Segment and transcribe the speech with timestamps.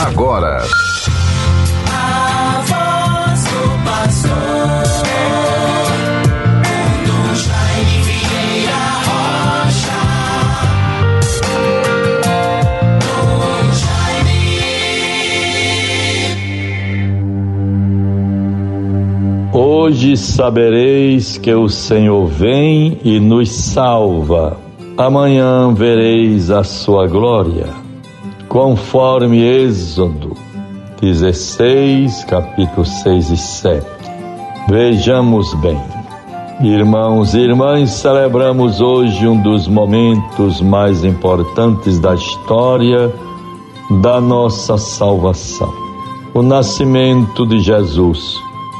[0.00, 0.62] agora.
[19.52, 24.56] Hoje sabereis que o Senhor vem e nos salva.
[24.96, 27.79] Amanhã vereis a sua glória.
[28.50, 30.36] Conforme Êxodo
[31.00, 33.86] 16, capítulo 6 e 7.
[34.68, 35.80] Vejamos bem.
[36.60, 43.14] Irmãos e irmãs, celebramos hoje um dos momentos mais importantes da história
[44.02, 45.72] da nossa salvação.
[46.34, 48.36] O nascimento de Jesus,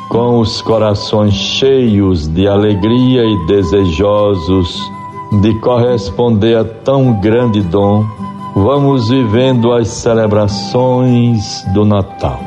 [0.09, 4.83] com os corações cheios de alegria e desejosos
[5.41, 8.05] de corresponder a tão grande dom,
[8.55, 12.41] vamos vivendo as celebrações do Natal.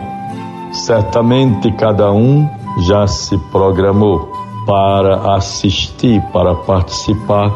[0.72, 2.50] Certamente cada um
[2.88, 4.32] já se programou
[4.66, 7.52] para assistir, para participar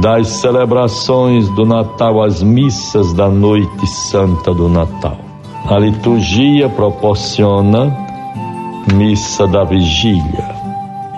[0.00, 5.16] das celebrações do Natal, as missas da noite santa do Natal.
[5.68, 7.96] A liturgia proporciona
[8.94, 10.56] missa da vigília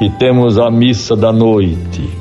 [0.00, 2.17] e temos a missa da noite.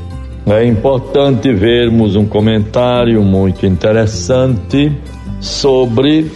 [0.49, 4.89] É importante vermos um comentário muito interessante
[5.41, 6.31] sobre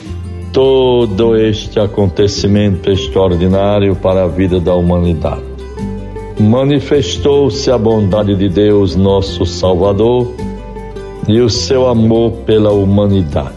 [0.51, 5.45] todo este acontecimento extraordinário para a vida da humanidade.
[6.37, 10.29] Manifestou-se a bondade de Deus, nosso Salvador,
[11.25, 13.55] e o seu amor pela humanidade.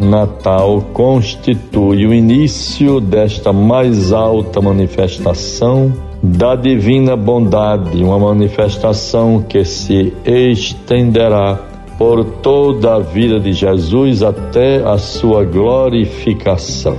[0.00, 10.12] Natal constitui o início desta mais alta manifestação da divina bondade, uma manifestação que se
[10.24, 11.58] estenderá
[11.96, 16.96] por toda a vida de Jesus até a sua glorificação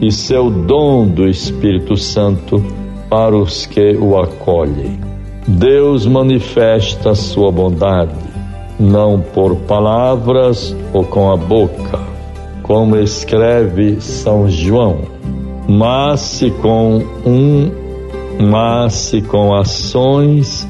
[0.00, 2.62] e seu dom do Espírito Santo
[3.08, 4.98] para os que o acolhem.
[5.46, 8.12] Deus manifesta sua bondade,
[8.80, 12.00] não por palavras ou com a boca,
[12.62, 15.02] como escreve São João,
[15.68, 17.83] mas com um
[18.40, 20.68] mas com ações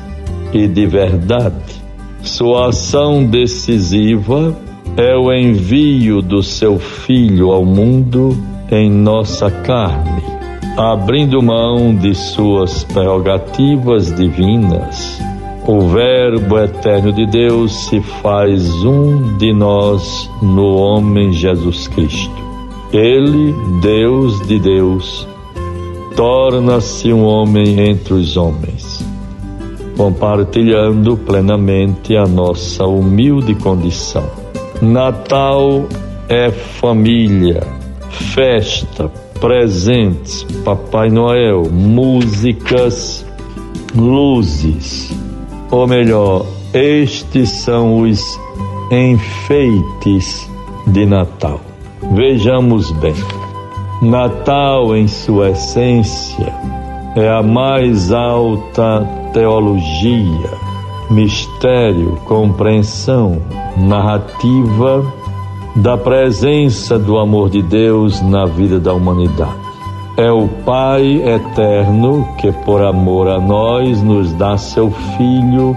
[0.53, 1.83] e de verdade.
[2.23, 4.57] Sua ação decisiva
[4.97, 8.37] é o envio do seu Filho ao mundo
[8.71, 10.23] em nossa carne,
[10.77, 15.21] abrindo mão de suas prerrogativas divinas.
[15.67, 22.45] O Verbo eterno de Deus se faz um de nós no homem Jesus Cristo.
[22.93, 25.27] Ele, Deus de Deus,
[26.17, 29.05] torna-se um homem entre os homens,
[29.97, 34.25] compartilhando plenamente a nossa humilde condição.
[34.81, 35.87] Natal
[36.29, 37.63] é família,
[38.11, 39.11] festa,
[39.41, 43.27] presentes, Papai Noel, músicas,
[43.95, 45.13] luzes.
[45.71, 48.39] Ou melhor, estes são os
[48.91, 50.49] enfeites
[50.87, 51.61] de Natal.
[52.13, 53.44] Vejamos bem.
[54.03, 56.53] Natal, em sua essência,
[57.17, 60.51] é a mais alta teologia,
[61.11, 63.41] mistério, compreensão,
[63.77, 65.05] narrativa
[65.77, 69.65] da presença do amor de Deus na vida da humanidade.
[70.17, 75.77] É o Pai eterno que, por amor a nós, nos dá seu Filho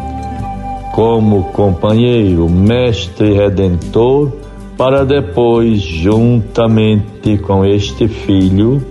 [0.93, 4.31] como companheiro, mestre redentor
[4.77, 8.85] para depois, juntamente com este Filho,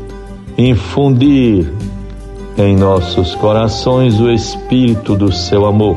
[0.58, 1.72] infundir
[2.58, 5.96] em nossos corações o espírito do seu amor,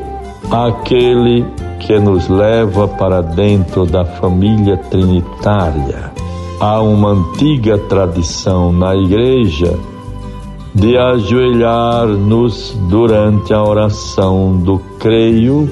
[0.51, 1.43] aquele
[1.79, 6.11] que nos leva para dentro da família trinitária.
[6.59, 9.73] Há uma antiga tradição na igreja
[10.75, 15.67] de ajoelhar-nos durante a oração do creio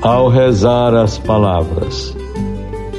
[0.00, 2.16] ao rezar as palavras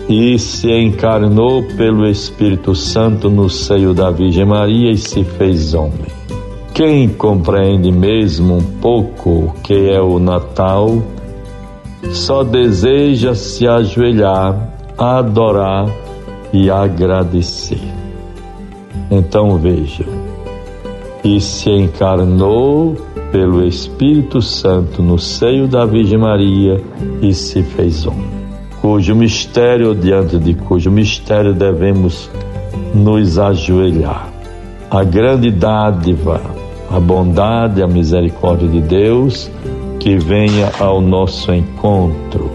[0.08, 6.12] e se encarnou pelo Espírito Santo no seio da Virgem Maria e se fez homem.
[6.74, 11.04] Quem compreende mesmo um pouco o que é o Natal,
[12.12, 15.88] só deseja se ajoelhar, adorar
[16.52, 17.82] e agradecer.
[19.10, 20.06] Então veja,
[21.24, 22.96] e se encarnou
[23.32, 26.84] pelo Espírito Santo no seio da Virgem Maria
[27.22, 28.43] e se fez homem
[28.84, 32.30] cujo mistério, diante de cujo mistério devemos
[32.94, 34.28] nos ajoelhar.
[34.92, 36.42] A grande dádiva,
[36.92, 39.50] a bondade, a misericórdia de Deus
[40.02, 42.52] que venha ao nosso encontro,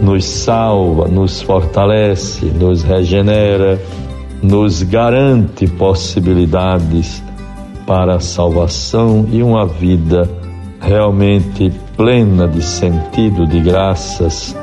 [0.00, 3.82] nos salva, nos fortalece, nos regenera,
[4.40, 7.20] nos garante possibilidades
[7.84, 10.30] para a salvação e uma vida
[10.80, 14.56] realmente plena de sentido, de graças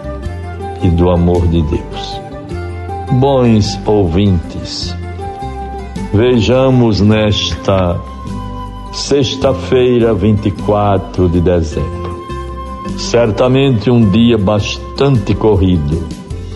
[0.83, 2.21] e do amor de Deus.
[3.13, 4.95] Bons ouvintes,
[6.13, 7.99] vejamos nesta
[8.91, 12.23] sexta-feira, 24 de dezembro.
[12.97, 16.07] Certamente um dia bastante corrido,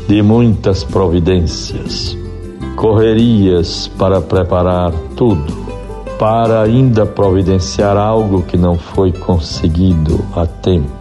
[0.08, 2.18] de muitas providências,
[2.76, 5.68] correrias para preparar tudo
[6.18, 10.97] para ainda providenciar algo que não foi conseguido a tempo.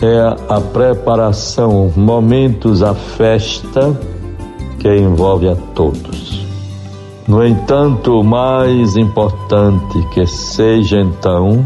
[0.00, 3.98] É a preparação, momentos, a festa
[4.78, 6.44] que envolve a todos.
[7.26, 11.64] No entanto, o mais importante que seja então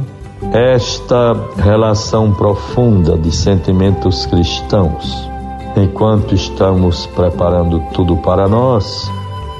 [0.52, 5.28] esta relação profunda de sentimentos cristãos,
[5.76, 9.10] enquanto estamos preparando tudo para nós,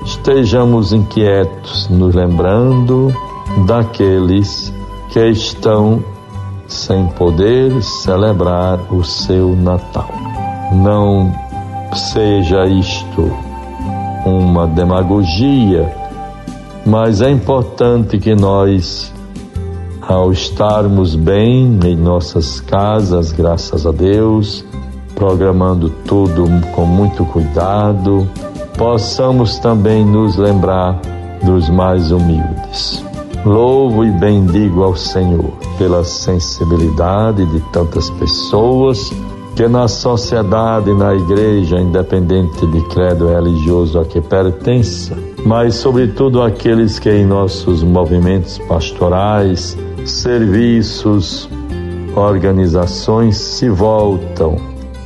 [0.04, 3.12] estejamos inquietos, nos lembrando
[3.66, 4.72] daqueles
[5.10, 6.02] que estão
[6.68, 10.10] sem poder celebrar o seu Natal.
[10.72, 11.32] Não
[11.94, 13.32] seja isto
[14.26, 15.90] uma demagogia,
[16.84, 19.12] mas é importante que nós,
[20.02, 24.64] ao estarmos bem em nossas casas, graças a Deus,
[25.14, 26.44] programando tudo
[26.74, 28.28] com muito cuidado,
[28.76, 31.00] possamos também nos lembrar
[31.42, 33.07] dos mais humildes.
[33.44, 39.12] Louvo e bendigo ao Senhor pela sensibilidade de tantas pessoas
[39.54, 46.98] que na sociedade, na igreja, independente de credo religioso a que pertença, mas sobretudo aqueles
[46.98, 51.48] que em nossos movimentos pastorais, serviços,
[52.14, 54.56] organizações se voltam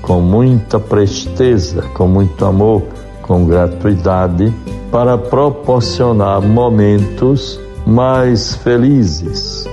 [0.03, 2.83] com muita presteza, com muito amor
[3.23, 4.53] com gratuidade
[4.91, 9.67] para proporcionar momentos mais felizes.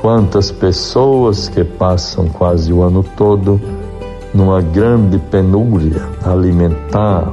[0.00, 3.60] Quantas pessoas que passam quase o ano todo
[4.32, 7.32] numa grande penúria alimentar,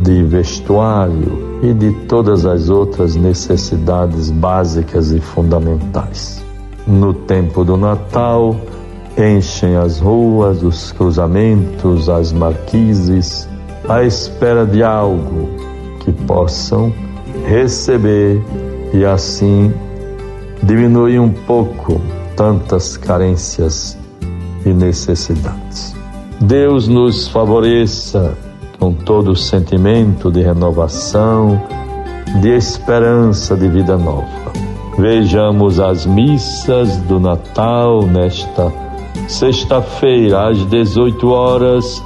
[0.00, 6.44] de vestuário e de todas as outras necessidades básicas e fundamentais.
[6.86, 8.56] No tempo do Natal,
[9.16, 13.48] enchem as ruas, os cruzamentos, as marquises,
[13.88, 15.48] à espera de algo
[16.00, 16.92] que possam
[17.46, 18.42] receber
[18.92, 19.72] e assim
[20.62, 22.00] diminuir um pouco
[22.36, 23.98] tantas carências
[24.64, 25.94] e necessidades.
[26.40, 28.36] Deus nos favoreça
[28.78, 31.60] com todo o sentimento de renovação,
[32.40, 34.52] de esperança de vida nova.
[34.98, 38.72] Vejamos as missas do Natal nesta
[39.28, 42.02] sexta-feira às 18 horas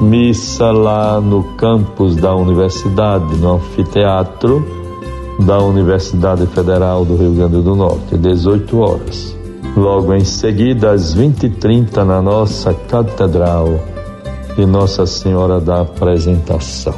[0.00, 4.87] missa lá no campus da universidade, no anfiteatro
[5.38, 9.36] da Universidade Federal do Rio Grande do Norte, 18 horas.
[9.76, 13.78] Logo em seguida, às 20h30, na nossa catedral
[14.56, 16.94] de Nossa Senhora da Apresentação.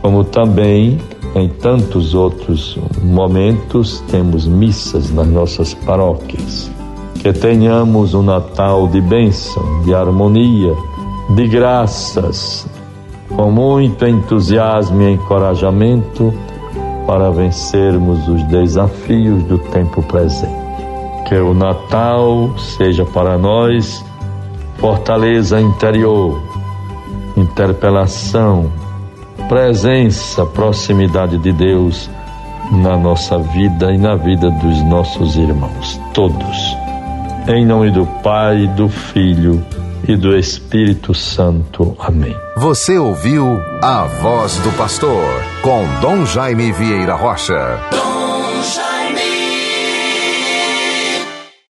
[0.00, 0.98] Como também
[1.34, 6.70] em tantos outros momentos, temos missas nas nossas paróquias.
[7.20, 10.74] Que tenhamos um Natal de bênção, de harmonia
[11.30, 12.66] de graças,
[13.28, 16.32] com muito entusiasmo e encorajamento
[17.06, 20.66] para vencermos os desafios do tempo presente.
[21.28, 24.04] Que o Natal seja para nós
[24.78, 26.40] fortaleza interior,
[27.36, 28.70] interpelação,
[29.48, 32.10] presença, proximidade de Deus
[32.70, 36.76] na nossa vida e na vida dos nossos irmãos, todos.
[37.48, 39.64] Em nome do Pai, do Filho
[40.06, 41.96] e do Espírito Santo.
[41.98, 42.36] Amém.
[42.56, 45.24] Você ouviu a voz do pastor
[45.62, 47.80] com Dom Jaime Vieira Rocha.